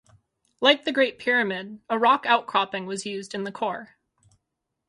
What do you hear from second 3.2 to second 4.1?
in the core.